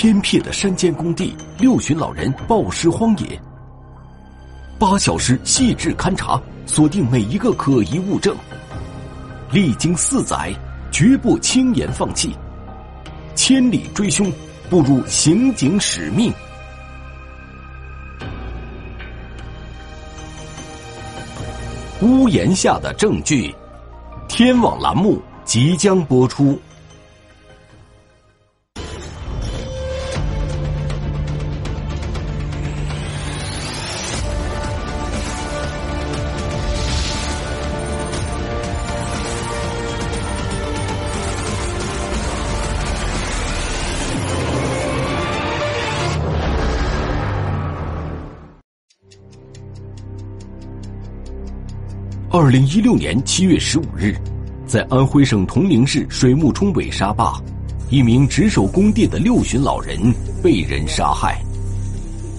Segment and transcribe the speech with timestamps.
[0.00, 3.42] 偏僻的山间工地，六旬老人暴尸荒野。
[4.78, 8.32] 八小时细致勘查，锁定每一个可疑物证。
[9.50, 10.54] 历经四载，
[10.92, 12.32] 绝不轻言放弃。
[13.34, 14.32] 千里追凶，
[14.70, 16.32] 步入刑警使命。
[22.02, 23.52] 屋檐下的证据，
[24.28, 26.56] 天网栏目即将播出。
[52.30, 54.14] 二零一六年七月十五日，
[54.66, 57.40] 在安徽省铜陵市水木冲尾沙坝，
[57.88, 59.98] 一名值守工地的六旬老人
[60.42, 61.42] 被人杀害。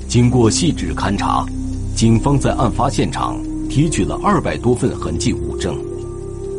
[0.08, 1.44] 经过细致勘查，
[1.96, 3.36] 警方在案发现场
[3.68, 5.76] 提取了二百多份痕迹物证，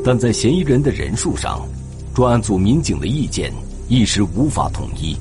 [0.05, 1.65] 但在嫌疑人的人数上，
[2.13, 3.53] 专案组民警的意见
[3.87, 5.17] 一时无法统一。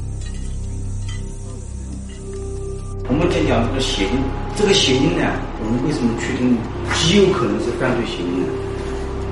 [3.08, 4.18] 我们讲讲这个嫌疑，
[4.56, 5.32] 这个嫌疑呢，
[5.64, 6.58] 我们为什么确定
[6.96, 8.50] 极有可能是犯罪嫌疑人？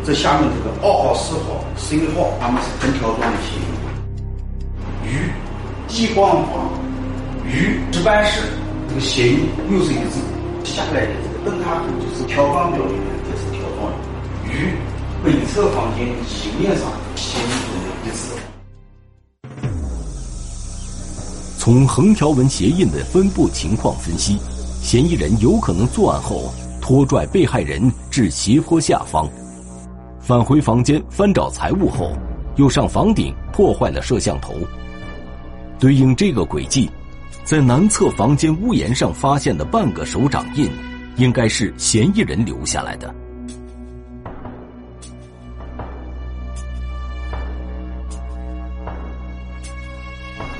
[0.05, 3.65] 这下面这个二号、四号、十一号，他们是横条状的嫌疑。
[5.05, 5.29] 与
[5.87, 6.69] 地光房
[7.45, 8.41] 与值班室
[8.87, 10.19] 这个嫌疑又是一致。
[10.63, 13.97] 下来的这个灯塔就是条状表里面也是条状的，
[14.45, 14.71] 与
[15.23, 17.43] 北侧房间斜面上嫌疑
[18.05, 18.41] 也是一致。
[21.57, 24.37] 从横条纹鞋印的分布情况分析，
[24.81, 26.53] 嫌疑人有可能作案后
[26.87, 29.29] 拖拽被害人至斜坡下方，
[30.21, 32.13] 返回房间翻找财物后，
[32.55, 34.53] 又上房顶破坏了摄像头。
[35.77, 36.89] 对应这个轨迹，
[37.43, 40.71] 在南侧房间屋檐上发现的半个手掌印，
[41.17, 43.13] 应该是嫌疑人留下来的。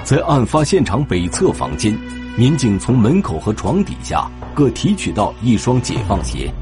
[0.04, 1.98] 在案发现场北侧房间，
[2.38, 6.54] 民警从门口和床底下各提取到一双解放鞋，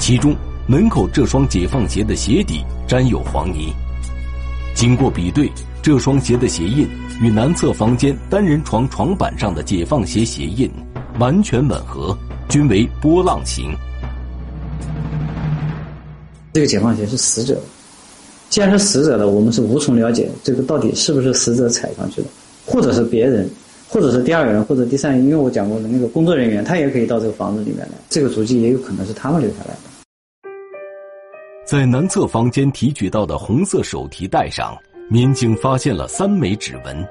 [0.00, 0.34] 其中
[0.66, 3.72] 门口这双解放鞋的鞋底沾有黄泥。
[4.74, 5.48] 经过比对，
[5.80, 6.88] 这双鞋的鞋印
[7.20, 10.68] 与南侧房间单人床床板上的解放鞋鞋印
[11.20, 12.18] 完全吻合，
[12.48, 13.72] 均为波浪形。
[16.52, 17.56] 这个解放鞋是死者，
[18.50, 22.26] 既然是死者的，我们是无从了解这个到底是不是死者踩上去的。
[22.68, 23.48] 或者是别人，
[23.88, 29.80] 或者是第二个人，或者第三人，因为我讲过的那个工作人员，他也可以到这个房子里面来，这个足迹也有可能是他们留下来的。
[31.64, 34.76] 在南侧房间提取到的红色手提袋上，
[35.08, 37.06] 民警发现了三枚指纹。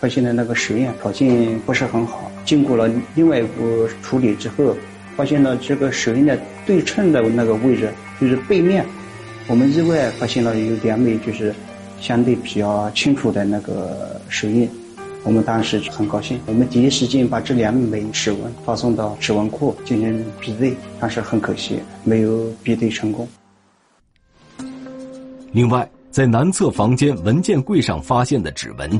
[0.00, 4.74] 发现的那个实验条件不是很好，经过了另外一步处理之后，
[5.16, 8.84] 发现了这个手印的对称的那个位置就是背面，
[9.48, 11.54] 我们意外发现了有两枚就是。
[12.00, 14.68] 相对比较清楚的那个手印，
[15.22, 16.40] 我们当时很高兴。
[16.46, 23.28] 我们第一时间把这两枚指纹发送到指纹库进行比对，但是很可惜没有比对成功。
[25.52, 28.90] 另外，在南侧房间文件柜上发现的指纹，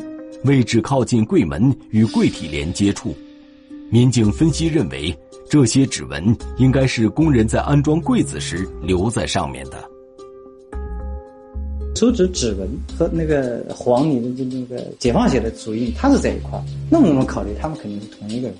[0.44, 3.16] 位置靠近柜门与柜体连接处，
[3.90, 5.16] 民警分析认为，
[5.48, 9.90] 这些指纹应该是工人在安装柜子时留在上面的。
[11.94, 16.64] 手指指纹和那个黄泥的就那个解放鞋的足印，它是在一块儿。
[16.88, 18.56] 那我们考虑，他们肯定是同一个人。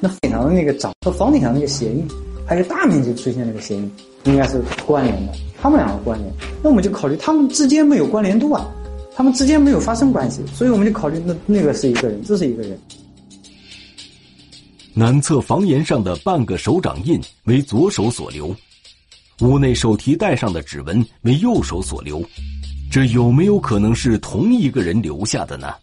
[0.00, 2.06] 那顶上的那个掌和房顶上那个鞋印，
[2.46, 3.90] 还有大面积出现那个鞋印，
[4.24, 5.32] 应该是关联的。
[5.60, 8.64] 他们两个关联，那我们就考虑他们之间没有关联度啊，
[9.14, 12.78] 他们之间没有发生关系，所以我们就考虑那那个是一个人，这是一个人。
[14.92, 18.54] 南侧房檐上的半个手掌印为左手所留，
[19.40, 22.22] 屋内手提袋上的指纹为右手所留。
[22.90, 25.74] 这有没有可能是同一个人留下的呢？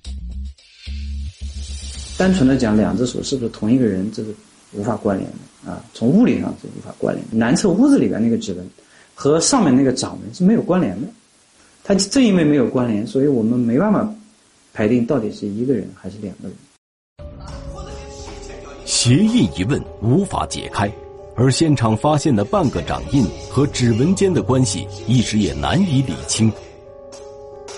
[2.17, 4.33] 单纯的讲，两只手是不是同一个人，这是
[4.71, 5.83] 无法关联的啊。
[5.93, 7.25] 从物理上是无法关联。
[7.31, 8.65] 南侧屋子里边那个指纹
[9.13, 11.07] 和上面那个掌纹是没有关联的。
[11.83, 14.07] 它正因为没有关联，所以我们没办法
[14.71, 16.55] 排定到底是一个人还是两个人。
[18.85, 20.89] 鞋印疑问无法解开，
[21.35, 26.51] 而现场发现的半个掌印和指纹间的关系一时也难以理清。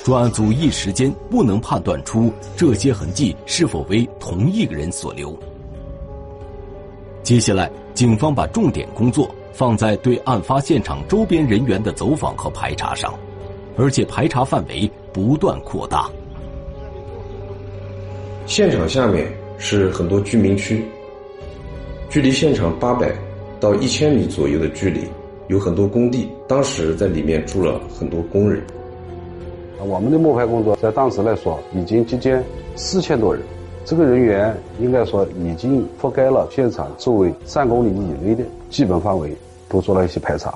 [0.03, 5.38] 专案组一时间不能判断出这些痕迹是否为同一个人所留。
[7.21, 13.17] 接下来，警方把重点工作放在对案发现场周边人员的走访和排查上，
[13.77, 16.09] 而且排查范围不断扩大。
[18.45, 20.83] 现场下面是很多居民区，
[22.09, 23.15] 距离现场八百
[23.63, 25.07] 到一千米左右的距离，
[25.48, 28.62] 有很多工地，当时在里面住了很多工人。
[29.80, 32.38] 我们的摸排工作在当时来说已经接近
[32.75, 33.42] 四千多人，
[33.86, 39.33] 这个人员应该说已经覆盖了现场周围三公里以内的基本范围，
[39.69, 40.54] 都做了一些排查。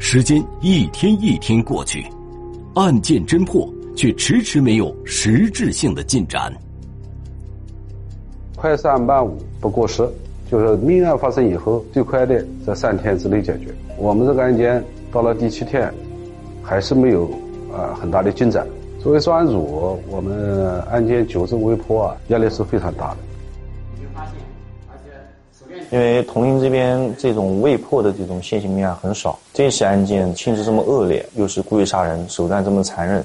[0.00, 2.04] 时间一天一天过去，
[2.74, 6.52] 案件侦破却迟迟没有实质性的进展。
[8.56, 10.04] 快三慢五不过时，
[10.50, 13.68] 就是命案发生以后，最快的在三天之内解决。
[13.96, 14.82] 我们这个案件
[15.12, 15.92] 到了第七天。
[16.62, 17.24] 还是没有
[17.74, 18.64] 啊很大的进展。
[19.02, 23.16] 作为专案组，我们案件纠正未破啊，压力是非常大的。
[25.90, 33.24] 因为铜陵这边这种未破的这种现行命案很少，这起案件性质这么恶劣，又是故意杀人，手段这么残忍，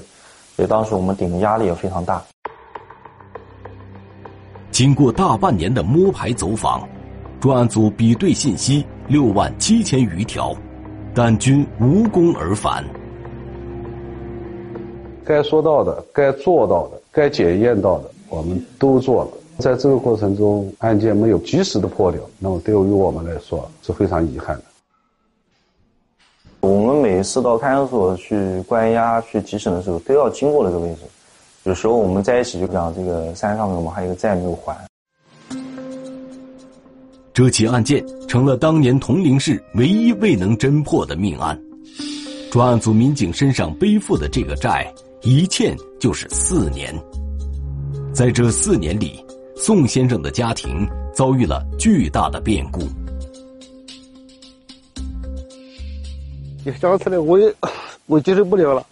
[0.56, 2.20] 所以当时我们顶的压力也非常大。
[4.72, 6.88] 经过大半年的摸排走访，
[7.40, 10.54] 专案组比对信息六万七千余条，
[11.14, 12.84] 但均无功而返。
[15.24, 19.30] 该说到的、该做到的、该检验到的，我们都做了。
[19.58, 24.62] 在这个过程中，案件没有及时的破掉，那么对于我们来说是非常遗憾的。
[26.60, 31.00] 我们每次到看守所去关押、去提审的时候，都要经过那个位置。
[31.64, 34.76] 有时候我们在一起就讲，这个山上面我们还有个债没有还。
[37.36, 41.60] 这起案件成了当年铜陵市唯一未能侦破的命案。
[42.50, 44.90] 专案组民警身上背负的这个债。
[45.20, 46.94] 一欠就是四年，
[48.14, 49.22] 在这四年里，
[49.54, 52.80] 宋先生的家庭遭遇了巨大的变故。
[56.64, 57.54] 你想起来，我也
[58.06, 58.86] 我接受不了了。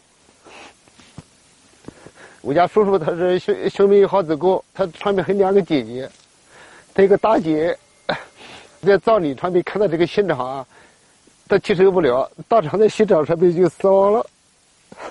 [2.43, 6.06] 我家叔叔他是小小命好子哥，他旁边还两个姐姐，
[6.93, 7.75] 他一个大姐
[8.85, 10.67] 在葬礼上面看到这个现场啊，
[11.49, 14.27] 他接受不了，当场在现场上面就死亡了。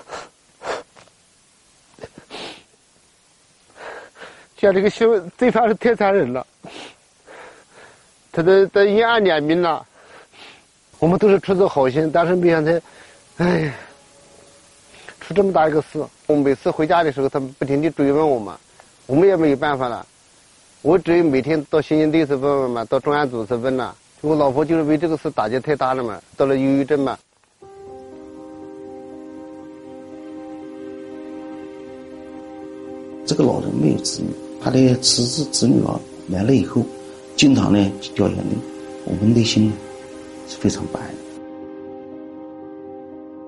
[4.56, 5.06] 像这个小
[5.36, 6.46] 罪犯是太残忍了，
[8.32, 9.84] 他的在阴暗两面呐，
[10.98, 12.72] 我们都是出自好心，但是没想到，
[13.36, 13.74] 哎，
[15.20, 16.02] 出这么大一个事。
[16.26, 18.54] 我每次回家的时候，他们不停的追问我们，
[19.06, 20.06] 我们也没有办法了。
[20.84, 23.94] 我只有每天到刑警队去问问嘛，到专案组去问呐。
[24.20, 27.18] 我老婆就是为这个事打击太大了嘛，得了忧郁症嘛。
[33.24, 34.28] 这个老人没有子女。
[34.60, 35.98] 他的侄子侄女啊
[36.28, 36.82] 来了以后，
[37.34, 38.54] 经常呢掉眼泪，
[39.06, 39.72] 我们内心呢
[40.46, 41.04] 是非常不安。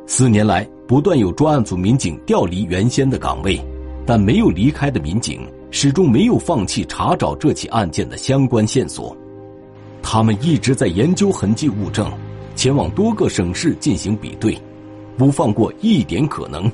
[0.06, 3.60] 四年来，不断有专案组民警调离原先的岗位，
[4.06, 9.16] 但没有离开的民警始终没有放弃查找这起案件的相关线索。
[10.02, 12.10] 他们一直在研究痕迹物证，
[12.54, 14.56] 前往多个省市进行比对，
[15.16, 16.70] 不放过一点可能，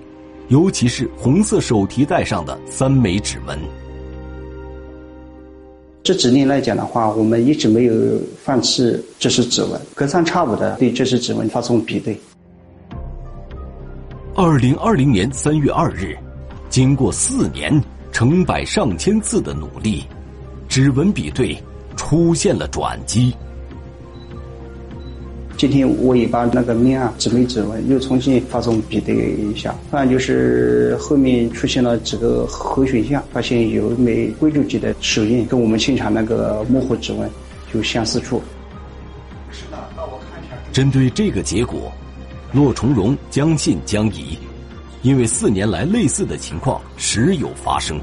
[0.48, 3.58] 尤其是红色手提袋上的三枚指纹。
[6.02, 7.94] 这几年来讲的话，我们一直没有
[8.42, 12.20] 放弃这些指纹，隔三差五的对这些指纹发送比对。
[14.34, 16.16] 二零二零年三月二日，
[16.68, 17.72] 经过四年
[18.12, 20.04] 成百上千次的努力，
[20.68, 21.56] 指纹比对
[21.96, 23.34] 出现了转机。
[25.56, 37.30] 今天我也把那个命案指纹指纹又重新发送比对一下，反正就是后面出现了几个核选项，发现有一枚贵州籍的手印跟我们现场那个模糊指纹
[37.72, 38.42] 有相似处。
[39.50, 40.56] 是的，那我看一下。
[40.72, 41.90] 针对这个结果，
[42.52, 44.36] 骆重荣将信将疑，
[45.02, 48.00] 因为四年来类似的情况时有发生，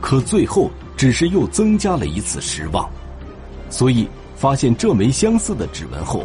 [0.00, 2.88] 可最后只是又增加了一次失望，
[3.70, 6.24] 所以发现这枚相似的指纹后。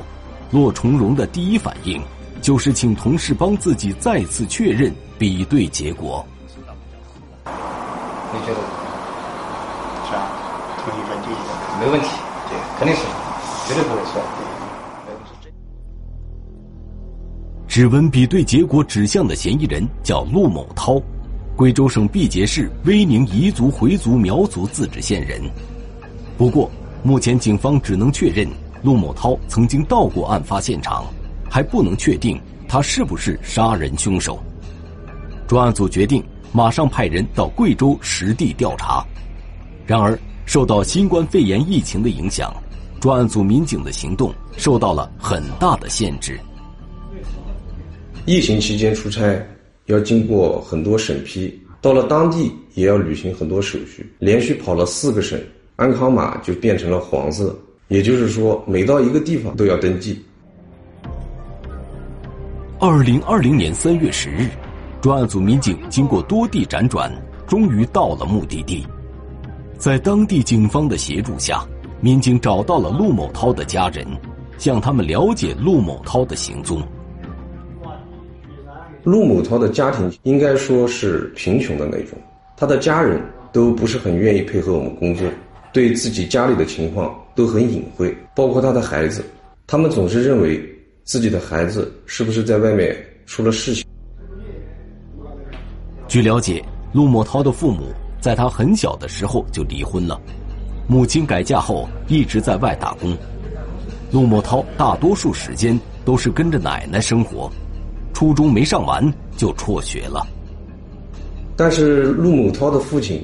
[0.50, 2.02] 骆重荣的第一反应
[2.42, 6.26] 就是请同事帮自己再次确认比对结果。
[7.44, 7.52] 你
[8.46, 8.60] 觉得
[10.08, 10.24] 是吧？
[11.82, 12.08] 没问题，
[12.50, 13.02] 对，肯定是，
[13.68, 14.22] 绝对不会错。
[17.78, 21.00] 指纹比对结果指向的嫌疑人叫陆某涛，
[21.56, 25.40] 贵州省毕节市威宁彝族回族苗族自治县人。
[26.40, 26.72] 不过，
[27.04, 28.50] 目前警方只能确认。
[28.82, 31.06] 陆某涛曾经到过案发现场，
[31.52, 34.42] 还不能确定他是不是杀人凶手。
[35.48, 39.06] 专案组决定马上派人到贵州实地调查。
[39.86, 42.52] 然而，受到新冠肺炎疫情的影响，
[43.00, 46.40] 专案组民警的行动受到了很大的限制。
[48.28, 49.42] 疫情期间出差
[49.86, 55.40] 要经过很多审批，到了当地也要履行很多手续，连续跑了四个省，
[55.78, 57.58] 安康码就变成了黄色，
[57.88, 60.22] 也就是说每到一个地方都要登记。
[62.82, 64.50] 二零二零年三月十日，
[65.00, 67.10] 专案组民警经过多地辗转，
[67.48, 68.86] 终于到了目的地。
[69.78, 71.66] 在当地警方的协助下，
[72.02, 74.06] 民警找到了陆某涛的家人，
[74.58, 76.82] 向他们了解陆某涛的行踪。
[79.08, 82.20] 陆某涛的家庭应该说是贫穷的那种，
[82.58, 83.18] 他的家人
[83.54, 85.26] 都不是很愿意配合我们工作，
[85.72, 89.24] 对自己家里的情况都很隐晦，包括他的孩子，
[89.66, 90.62] 他们总是认为
[91.06, 92.94] 自己的孩子是不是在外面
[93.26, 93.86] 出了事情。
[96.10, 96.62] 据了解，
[96.92, 97.84] 陆某涛的父母
[98.20, 100.20] 在他很小的时候就离婚了，
[100.86, 103.16] 母亲改嫁后一直在外打工，
[104.12, 107.50] 陆某涛大多数时间都是跟着奶奶生活。
[108.18, 110.26] 初中没上完就辍学了，
[111.56, 113.22] 但是陆某涛的父亲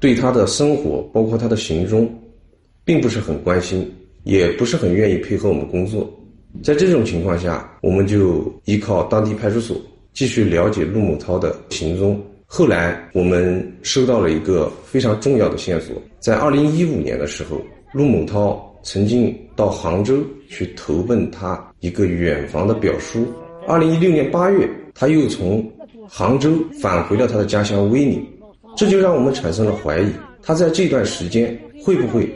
[0.00, 2.12] 对他的生活，包括他的行踪，
[2.84, 3.88] 并不是很关心，
[4.24, 6.12] 也不是很愿意配合我们工作。
[6.64, 9.76] 在这种情况下，我们就依靠当地派出所
[10.12, 12.20] 继续了解陆某涛的行踪。
[12.44, 17.60] 后来我们收到了一个非常重要的线索，在二零一五年的时候，
[17.92, 20.16] 陆某涛曾经到杭州
[20.48, 23.24] 去投奔他一个远房的表叔。
[23.66, 25.64] 二零一六年八月，他又从
[26.06, 28.26] 杭州返回了他的家乡威宁，
[28.76, 32.30] 这就让我们产生了怀疑，他在这段时间会不会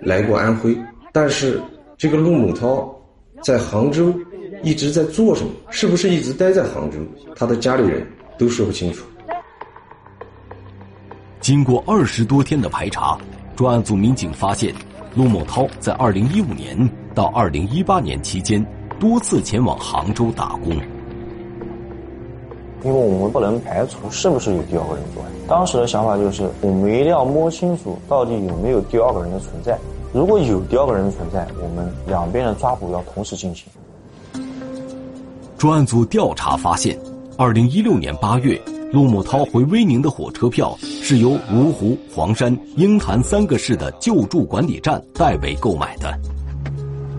[0.00, 0.76] 来过安徽？
[1.12, 1.60] 但是
[1.96, 2.94] 这个陆某涛
[3.42, 4.14] 在杭州
[4.62, 5.50] 一直在做什么？
[5.70, 6.98] 是不是一直待在杭州？
[7.34, 8.06] 他的家里人
[8.38, 9.04] 都说不清楚。
[11.40, 13.18] 经过二十多天的排查，
[13.56, 14.72] 专案组民警发现，
[15.16, 18.64] 陆某涛在二零一五年到二零一八年期间。
[18.98, 20.72] 多次前往杭州打工，
[22.82, 25.30] 因为我们不能排除是不是有第二个人作案。
[25.46, 29.78] 当时的想法就是，我们一定要摸清楚到底有没有第二个人的存在。
[30.12, 33.66] 如果有第二个人存在，我们两边的抓捕要同时进行。
[35.56, 36.98] 专案组调查发现，
[37.36, 38.60] 二零一六年八月，
[38.92, 46.18] 陆某涛回威宁的火车票是由芜湖、黄山、鹰潭三个市的救助管理站代为购买的。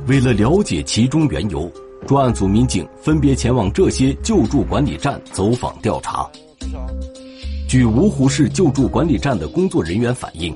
[0.09, 1.71] 为了了解其中缘由，
[2.07, 6.27] 专案组民警分别前往这些救助管理站走访调查。
[7.67, 10.51] 据芜湖市救助管理站的工作人员反映，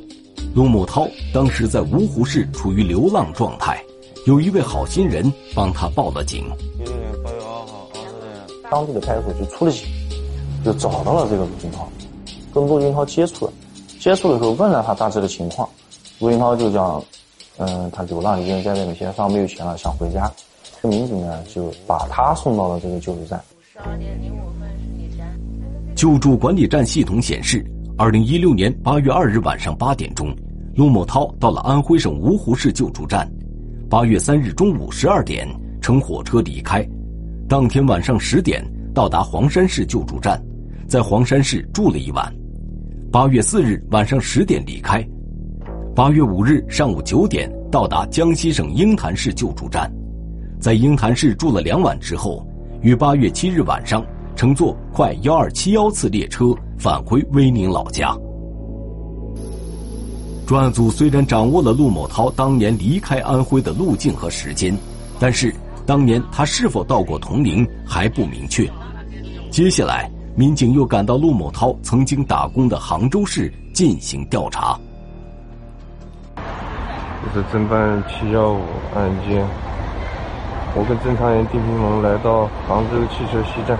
[0.56, 3.80] 陆某涛当时在芜湖市处于流浪状态，
[4.26, 6.46] 有一位好心人帮他报了警。
[6.80, 7.88] 一六年八月二号，
[8.72, 9.86] 当地的派出所就出了警，
[10.66, 11.88] 就找到了这个陆金涛，
[12.52, 13.54] 跟陆金涛接触了。
[14.00, 15.70] 接触的时候问了他大致的情况，
[16.18, 17.00] 陆金涛就讲。
[17.58, 20.32] 嗯，他流浪已经在外面，现在上没有钱了，想回家。
[20.82, 23.40] 这民警呢，就把他送到了这个救助站。
[25.96, 27.64] 救助管理站系统显示，
[27.98, 30.36] 二零一六年八月二日晚上八点钟，
[30.76, 33.32] 陆某涛到了安徽省芜湖市救助站。
[33.90, 35.48] 八月三日中午十二点
[35.80, 36.86] 乘火车离开，
[37.48, 40.44] 当天晚上十点到达黄山市救助站，
[40.88, 42.34] 在黄山市住了一晚。
[43.12, 45.08] 八月四日晚上十点离开。
[45.96, 49.92] 八月五日上午九点到达江西省鹰潭市救助站，
[50.60, 52.44] 在鹰潭市住了两晚之后，
[52.82, 54.04] 于八月七日晚上
[54.36, 56.46] 乘坐快幺二七幺次列车
[56.80, 58.12] 返回威宁老家。
[60.48, 64.76] 专案组虽然掌握了陆某涛当年离开安徽的路径和时间，
[65.20, 65.54] 但是
[65.86, 68.68] 当年他是否到过铜陵还不明确。
[69.52, 74.76] 接下来，民警又赶到陆某涛曾经打工的杭州市进行调查。
[77.24, 78.62] 这是侦办七幺五
[78.94, 79.44] 案件，
[80.76, 83.78] 我跟侦查员丁平龙来到杭州汽车西站。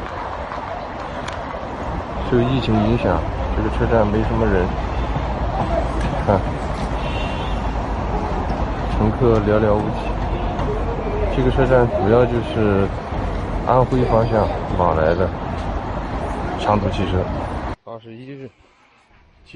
[2.32, 3.20] 受疫情影响，
[3.56, 4.66] 这个车站没什么人，
[6.26, 6.40] 看，
[8.98, 10.02] 乘客寥寥无几。
[11.36, 12.88] 这个车站主要就是
[13.68, 14.48] 安徽方向
[14.80, 15.30] 往来的
[16.60, 17.20] 长途汽车。
[17.86, 18.50] 二十一日。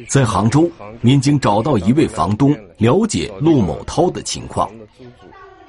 [0.08, 0.70] 在杭州，
[1.02, 4.70] 民警找到一位房东，了解陆某涛的情况。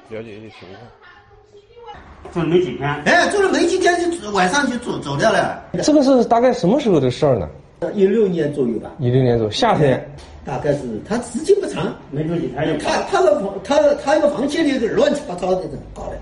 [0.09, 2.33] 了解一些情况。
[2.33, 2.87] 住了没几天？
[3.05, 5.63] 哎，住了没几天就晚上就走走掉了。
[5.81, 7.49] 这个是大概什么时候的事儿呢？
[7.95, 8.91] 一六年左右吧。
[8.99, 10.05] 一六年左右，夏天。
[10.45, 15.61] 大概是他时间不长，没住几天就他他的房他他一个房间里个乱七八糟的
[15.93, 16.17] 搞的。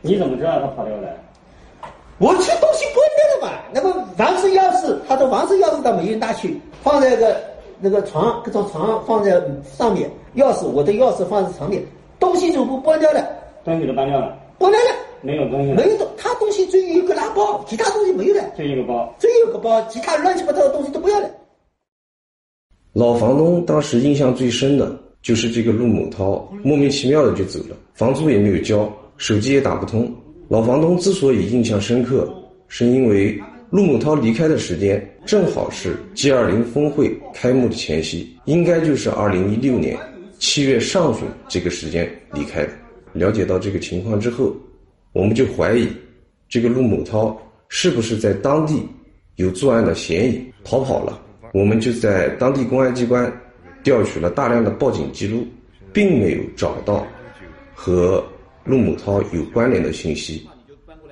[0.00, 1.08] 你怎么知道他跑掉了？
[2.18, 3.58] 我这东西关掉了嘛？
[3.72, 7.36] 那个房子钥匙，他的房子钥匙倒没有拿去，放在个
[7.80, 9.30] 那个床，各种床放在
[9.64, 11.82] 上面，钥匙我的钥匙放在床面，
[12.20, 13.26] 东西全部搬掉了。
[13.64, 14.38] 东西都搬掉了。
[14.58, 14.86] 搬掉了。
[15.20, 15.72] 没有东西。
[15.72, 18.42] 没有东，他东西只有一个拉包，其他东西没有了。
[18.56, 19.12] 就一个包。
[19.18, 21.28] 只有一个包，其他乱七八糟的东西都不要了。
[22.92, 30.12] 老房东当时印象最深的就是这个陆某涛莫名其妙的就走了，房租也没有交，手机也打不通。
[30.52, 32.30] 老房东之所以印象深刻，
[32.68, 33.40] 是因为
[33.70, 39.98] 陆某涛离开的时间正好是 G20 峰会开幕的前夕，应该就是2016年
[40.38, 42.72] 七月上旬这个时间离开的。
[43.14, 44.54] 了解到这个情况之后，
[45.14, 45.88] 我们就怀疑
[46.50, 47.34] 这个陆某涛
[47.70, 48.86] 是不是在当地
[49.36, 51.18] 有作案的嫌疑逃跑了。
[51.54, 53.32] 我们就在当地公安机关
[53.82, 55.46] 调取了大量的报警记录，
[55.94, 57.06] 并没有找到
[57.74, 58.22] 和
[58.64, 60.46] 陆某涛有关联的信息。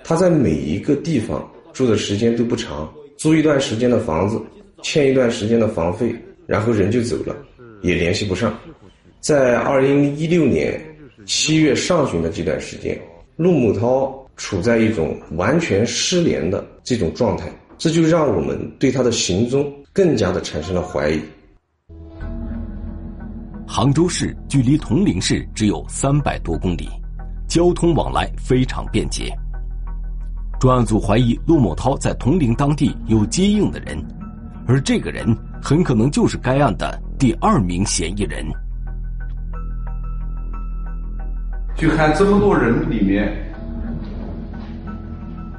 [0.03, 4.41] 他在每一个地方住的时间都不长，租一段时间的房子，
[4.83, 6.15] 欠一段时间的房费，
[6.47, 7.37] 然后人就走了，
[7.83, 8.59] 也联系不上。
[9.21, 10.81] 在二零一六年
[11.27, 12.99] 七月上旬的这段时间，
[13.37, 19.73] 陆某涛处在一种完全失联的这种状态，这就让我们对他的行踪。
[19.93, 21.21] 更加的产生了怀疑。
[23.67, 26.89] 杭州市距离铜陵市只有三百多公里，
[27.51, 29.37] 交通往来非常便捷。
[30.61, 34.01] 专案组怀疑陆某涛在铜陵当地有接应的人，
[34.69, 38.47] 而这个人很可能就是该案的第二名嫌疑人。
[41.75, 43.37] 就看这么多人里面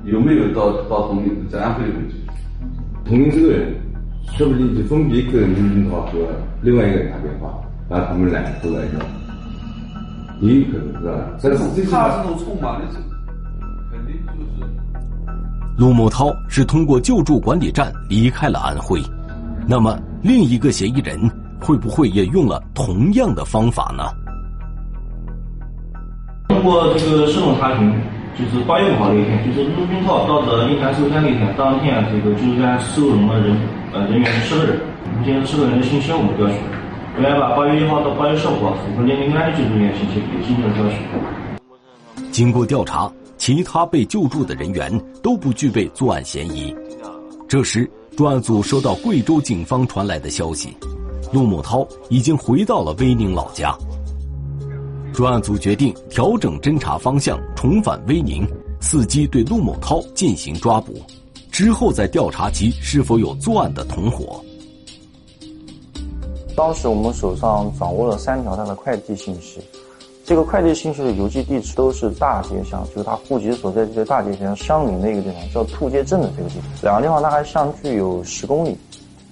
[0.06, 2.16] 有没有到到铜陵在安徽的位置，
[3.04, 3.76] 铜陵这个人。
[4.38, 6.20] 说不定就分别跟陆军涛和
[6.62, 9.00] 另外一个人打电话，让他们来都来要，
[10.42, 11.14] 也有可能是吧？
[11.40, 12.98] 这是他这种冲嘛，那是
[13.92, 14.32] 肯定就
[14.66, 14.70] 是。
[15.78, 19.02] 陆某涛是通过救助管理站离开了安徽，
[19.68, 21.18] 那么另一个嫌疑人
[21.60, 24.04] 会不会也用了同样的方法呢？
[26.50, 27.94] 通过这个系统查询，
[28.38, 33.56] 就是八月五号那一天，就是陆军涛到这银滩受灾那天，当天这个救助站收容了人。
[33.94, 34.80] 呃，人员是十个人，
[35.18, 36.81] 目前十个人的信息我们调取，另外
[37.18, 40.96] 把八月一号到八月十五号符合年龄案的救助人员信息也进行了调取。
[42.32, 46.74] 经过调查，其他被救助的人员都不具备作案嫌疑。
[47.48, 50.76] 这时，专案组收到贵州警方传来的消息，
[51.34, 53.76] 陆某涛已经回到了威宁老家。
[55.14, 58.48] 专案组决定调整侦查方向，重返威宁，
[58.80, 61.02] 伺机对陆某涛进行抓捕。
[61.52, 64.42] 之后再调查其是否有作案的同伙。
[66.62, 69.60] 当时我们手上掌握了三条他的快递信息，
[70.24, 76.64] 这个快递信息的邮寄地址都是大街乡，就是他户籍所在地的大街乡相邻的一个地方，叫兔街镇的这个地方。
[76.84, 78.78] 两个地方大概相距有十公里，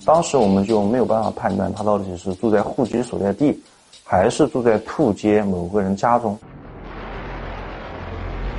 [0.03, 3.55] 当时我们就没有办法判断他到底是住在户籍所在地，
[4.03, 6.35] 还是住在兔街某个人家中。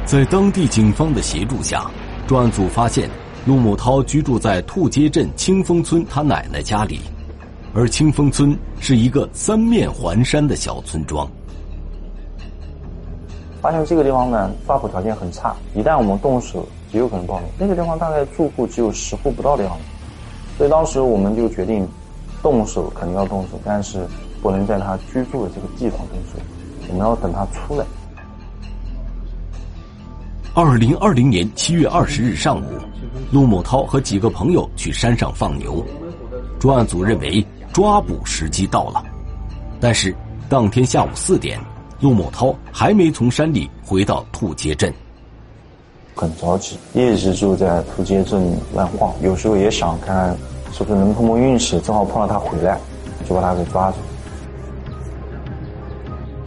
[0.07, 1.91] 在当地警方的协助下，
[2.29, 3.11] 专案组发现。
[3.47, 7.01] 陆某涛居住在兔街镇清风村他奶奶家里，
[7.73, 11.29] 而清风村是一个三面环山的小村庄。
[13.61, 17.45] 发现这个地方呢，抓捕条件很差，一旦我们动手，极有可能暴露。
[17.59, 19.85] 那个地方大概住户只有十户不到的样子，
[20.57, 21.87] 所以当时我们就决定，
[22.43, 24.07] 动手肯定要动手，但是
[24.43, 26.41] 不能在他居住的这个地方动手，
[26.89, 27.85] 我们要等他出来。
[30.55, 32.65] 二零二零年七月二十日上午。
[33.33, 35.85] 陆某涛和几个朋友去山上放牛，
[36.59, 39.05] 专案组认为抓捕时机到了，
[39.81, 40.15] 但是
[40.49, 41.59] 当天下午四点，
[42.01, 44.93] 陆某涛还没从山里回到兔街镇，
[46.15, 50.37] 很着急，一直就在兔街镇乱晃，有时候也想看
[50.73, 52.79] 是不是能碰碰运气，正好碰到他回来，
[53.29, 53.99] 就把他给抓住。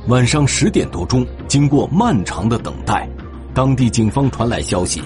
[0.08, 3.08] 晚上十点多钟，经过漫长的等待，
[3.54, 5.02] 当地警方传来消息。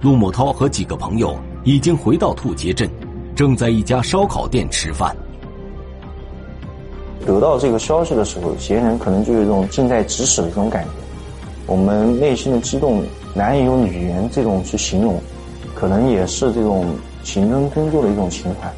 [0.00, 2.88] 陆某涛和几个朋友已经回到兔街镇，
[3.34, 5.16] 正在一家烧烤店吃饭。
[7.24, 10.90] 得到这个消息的时候，嫌疑人可能就有一种近在咫尺的这种感觉，
[11.66, 13.02] 我们内心的激动
[13.34, 15.20] 难以用语言这种去形容，
[15.74, 16.86] 可能也是这种
[17.24, 18.70] 刑侦工作的一种情怀。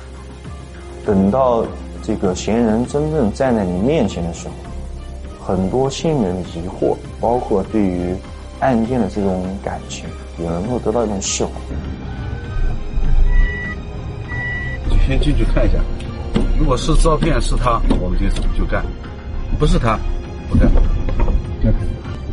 [1.04, 1.64] 等到
[2.02, 4.54] 这个嫌疑人真正站在你面前的时候，
[5.44, 8.14] 很多心里的疑惑，包括对于
[8.60, 10.04] 案件的这种感情。
[10.40, 11.50] 也能够得到一种释怀。
[14.88, 15.80] 就先进去看一下，
[16.58, 18.82] 如果是照片是他，我们就就干；
[19.58, 19.96] 不是他，
[20.50, 20.68] 不干。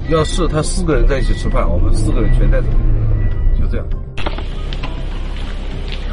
[0.10, 2.68] 要是他四个人在一起吃饭，我们四个人全带走，
[3.60, 3.86] 就这样。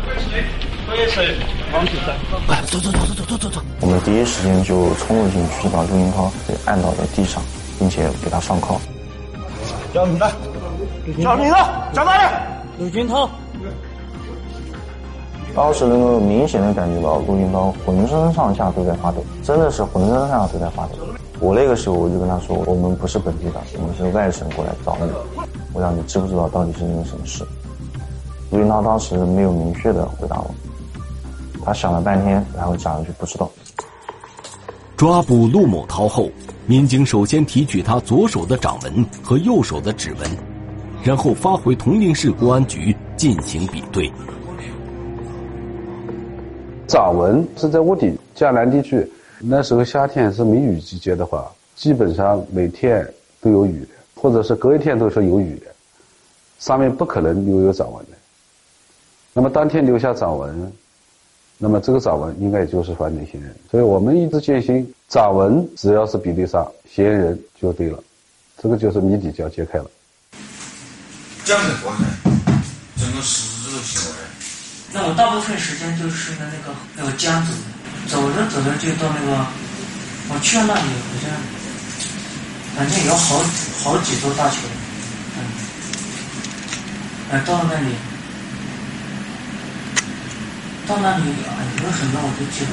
[0.05, 0.45] 喝水，
[0.87, 1.37] 喝水，
[1.73, 2.15] 王先生，
[2.47, 3.63] 快走走走走走走走走。
[3.81, 7.43] 我们第一时间就冲了进去，把陆云涛给按倒在地上，
[7.79, 8.79] 并且给他上铐。
[9.93, 10.31] 叫你的。
[11.23, 11.57] 找你的，
[11.93, 12.23] 找哪里？
[12.79, 13.29] 陆军涛。
[15.55, 20.93] 当时能够明显的感觉到陆云涛浑身上下都在发抖，真的是浑身上下都在发抖。
[21.41, 25.11] 我那个时候我就跟他说，我们不是本地的，我们是外省过来找你，
[25.75, 27.45] 我想你知不知道到底是因为什么事？
[28.51, 30.55] 陆云涛当时没有明确的回答我，
[31.65, 33.51] 他想了半天，然后讲了句不知道。
[34.97, 36.31] 抓捕陆某涛后，
[36.65, 40.31] 民警首先提取他左手的掌纹和右手的指纹，
[41.03, 44.11] 然后发回铜陵市公安局进行比对。
[46.93, 53.03] 掌纹是在屋顶，江南地区那时候夏天是梅雨季节的话，基本上每天
[53.41, 55.69] 都有雨的，或者是隔一天都是有雨的，
[56.59, 58.19] 上面不可能留有掌纹的。
[59.33, 60.71] 那么当天留下掌纹，
[61.57, 63.57] 那么这个掌纹应该就是犯罪嫌疑人。
[63.71, 68.05] 所以我们一直坚信，掌纹只要是比对上，嫌疑人就对了，
[68.59, 69.91] 这个就是谜底就要揭开了。
[71.43, 72.05] 这样的过程，
[72.99, 74.32] 整个实质行为。
[74.95, 77.53] 那我大部分时间就是在那个那个江走，
[78.09, 79.47] 走着走着就到那个，
[80.29, 81.31] 我去了那里好像，
[82.77, 83.41] 反正有好
[83.83, 84.57] 好几座大桥，
[85.39, 85.41] 嗯，
[87.31, 87.95] 哎，到了那里，
[90.87, 92.73] 到那里哎有很多我都记得。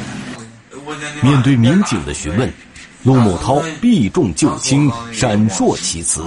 [1.22, 2.52] 面对民警的询问，
[3.04, 6.24] 陆某涛避重就轻，闪烁其词。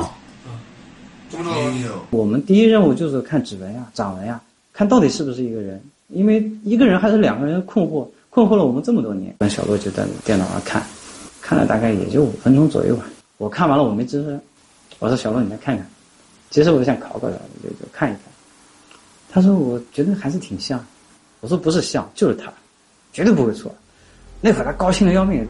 [2.11, 4.40] 我们第一任务就是看指纹呀、掌纹呀。
[4.72, 5.80] 看到底是不是一个人？
[6.08, 9.35] 因为一个人还是两个人困惑，困惑了我们这么多年。
[9.38, 10.82] 跟小洛就在电脑上看，
[11.40, 13.04] 看了大概也就五分钟左右吧。
[13.38, 14.40] 我看完了，我没吱声。
[14.98, 15.87] 我说：“小洛，你来看看。”
[16.50, 18.22] 其实我就想考考他，就就看一看。
[19.30, 20.78] 他说：“我觉得还是挺像。”
[21.40, 22.52] 我说：“不是像，就是他，
[23.12, 23.74] 绝对不会错。”
[24.40, 25.46] 那会儿他高兴的要命。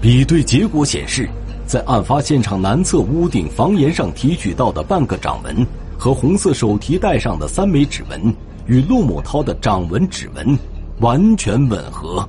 [0.00, 1.28] 比对结果显示，
[1.66, 5.66] 在案发现场南侧屋顶房檐上提取到的半个掌纹。
[5.98, 8.32] 和红色手提袋上的三枚指纹
[8.66, 10.56] 与陆某涛的掌纹指纹
[11.00, 12.26] 完全吻合，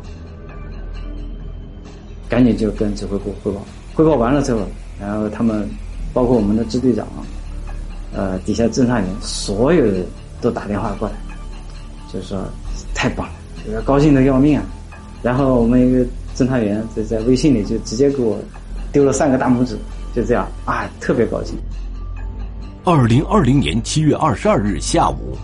[2.28, 3.62] 赶紧就跟指挥部汇报。
[3.94, 4.62] 汇报完了之后，
[5.00, 5.70] 然后他们，
[6.14, 7.08] 包括我们的支队长，
[8.12, 10.04] 呃，底下侦查员，所有人
[10.42, 11.16] 都打电话过来，
[12.12, 12.44] 就是说
[12.96, 13.28] 太棒
[13.68, 14.64] 了，高兴的要命啊！
[15.22, 16.04] 然后我们一个
[16.36, 18.40] 侦查员在在微信里就直接给我
[18.92, 19.78] 丢了三个大拇指，
[20.16, 21.56] 就这样啊，特别高兴。
[22.86, 25.38] 二零二零年七月二十二日下午，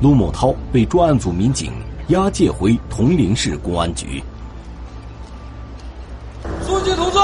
[0.00, 1.70] 陆某涛被专案组民警
[2.08, 4.22] 押解回铜陵市公安局。
[6.66, 7.18] 书记同志，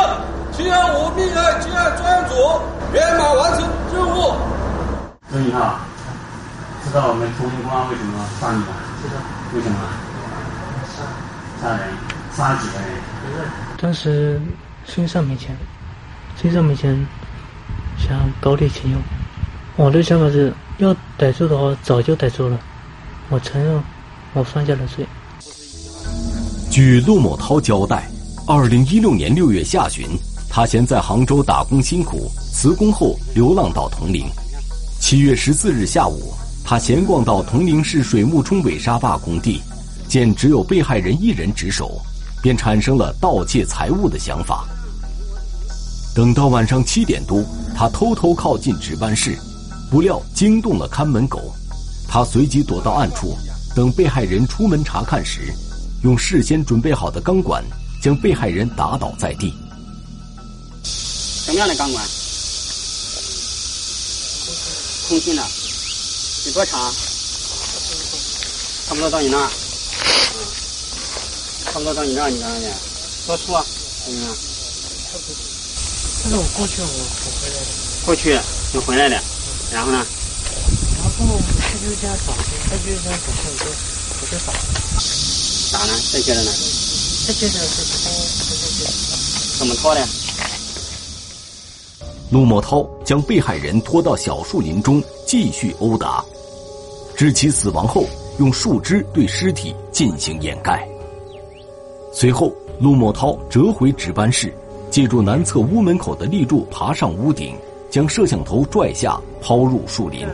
[0.52, 2.34] 七幺五命案积案专案组
[2.92, 4.34] 圆满完成任务。
[5.32, 5.80] 周一号，
[6.84, 8.66] 知道我们铜陵公安为什么杀你吗？
[9.02, 9.14] 知道。
[9.54, 9.78] 为什么？
[11.62, 11.88] 杀人，
[12.36, 12.74] 杀了几个
[13.38, 13.48] 人？
[13.80, 14.38] 当时
[14.84, 15.56] 身上没钱，
[16.36, 16.94] 身上没钱，
[17.96, 19.00] 想搞点钱用。
[19.76, 22.58] 我的想法是要逮住的话，早就逮住了。
[23.28, 23.82] 我承认，
[24.32, 25.04] 我犯下了罪。
[26.70, 28.08] 据陆某涛交代，
[28.46, 30.06] 二零一六年六月下旬，
[30.48, 34.26] 他先在杭州打工辛苦，辞工后流浪到铜陵。
[35.00, 36.32] 七月十四日下午，
[36.64, 39.60] 他闲逛到铜陵市水木冲尾沙坝工地，
[40.06, 42.00] 见只有被害人一人值守，
[42.40, 44.64] 便产生了盗窃财物的想法。
[46.14, 47.42] 等到晚上七点多，
[47.74, 49.36] 他偷偷靠近值班室。
[49.94, 51.54] 不料惊动了看门狗，
[52.08, 53.38] 他随即躲到暗处，
[53.76, 55.54] 等被害人出门查看时，
[56.02, 57.62] 用事先准备好的钢管
[58.02, 59.54] 将被害人打倒在地。
[60.82, 62.04] 什么样的钢管？
[65.06, 65.46] 空心的，
[66.46, 66.92] 有多长？
[68.88, 69.48] 差不多到你那儿。
[71.66, 72.66] 差不多到你那儿，你看看去。
[73.28, 73.64] 多粗啊？
[74.04, 74.36] 怎么样？
[76.24, 77.66] 但是我过去我我回来的。
[78.04, 78.36] 过去
[78.72, 79.22] 你回来了。
[79.74, 79.98] 然后呢？
[79.98, 81.10] 然后
[81.58, 83.66] 他就这样找，他就这样找，我就
[84.20, 84.52] 我就打。
[85.72, 85.92] 打呢？
[86.12, 86.52] 再接着呢？
[87.26, 88.06] 再接着是拖，
[88.38, 88.70] 拖拖
[89.58, 90.06] 怎么拖的？
[92.30, 96.24] 陆某涛将被害人拖到小树林中继续殴打，
[97.16, 98.06] 致其死亡后，
[98.38, 100.86] 用树枝对尸体进行掩盖。
[102.12, 104.54] 随后，陆某涛折回值班室，
[104.88, 107.56] 借助南侧屋门口的立柱爬上屋顶。
[107.94, 110.26] 将摄像头拽下，抛入树林。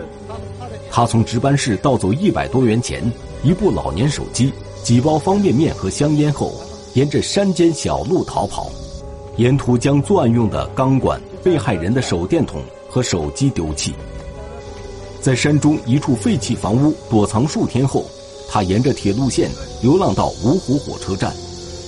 [0.90, 3.02] 他从值班室盗走一百多元钱、
[3.42, 4.50] 一部老年手机、
[4.82, 6.54] 几包方便面和香烟后，
[6.94, 8.70] 沿着山间小路逃跑。
[9.36, 13.92] 沿途将作案用的钢管、被害人的手电筒和手机丢弃。
[15.20, 18.06] 在山中一处废弃房屋躲藏数天后，
[18.48, 19.50] 他沿着铁路线
[19.82, 21.30] 流浪到芜湖火车站，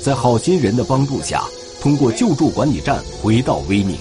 [0.03, 1.45] 在好心人的帮助下，
[1.81, 3.97] 通过救助管理站回到威宁。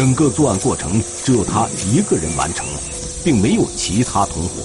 [0.00, 2.66] 整个作案过程只有他一个人完成，
[3.22, 4.62] 并没有其他同伙。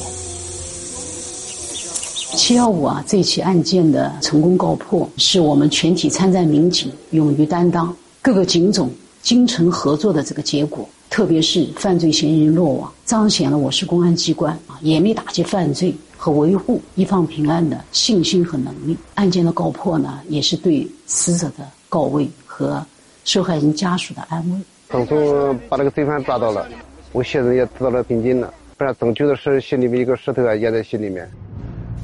[2.37, 8.89] 七幺五啊，这起案件的成功告破，是我们全体参战民警勇于担当、各个警种
[9.21, 10.87] 精诚合作的这个结果。
[11.09, 18.95] 特别是犯罪嫌疑人落网，彰显了我市公安机关啊严厉打击犯罪和维护一方平安的信心和能力。
[19.15, 22.81] 案件的告破呢，也是对死者的告慰和
[23.25, 24.57] 受害人家属的安慰。
[24.95, 26.65] 当初把那个罪犯抓到了，
[27.11, 28.53] 我现在也得到了平静了。
[28.77, 31.29] 不然总觉得是心里面一个石头啊压在心里面。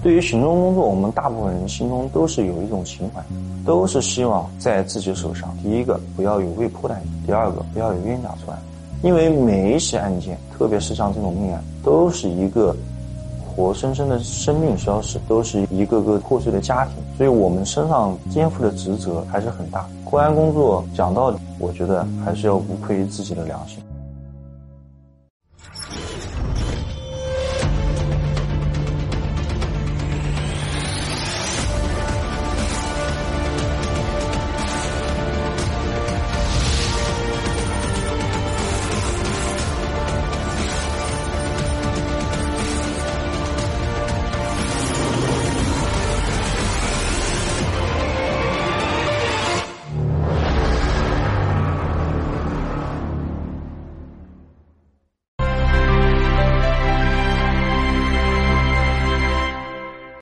[0.04, 3.24] 对于行动工作，我们大部分人心中都是有一种情怀，
[3.66, 8.62] 都是希望在自己手上，第一个不要有未破的案件，第二个不要有冤假错案。
[9.04, 12.76] 因为每一起案件，特别是像这种命案，都是一个
[13.48, 19.88] 活生生的生命消失，都是一个个破碎的家庭，所以我们身上肩负的职责还是很大。
[20.12, 23.82] 公安工作讲道理，我觉得还是要无愧于自己的良心。